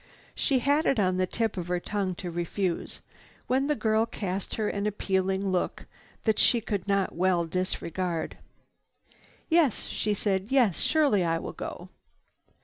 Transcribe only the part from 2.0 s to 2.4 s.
to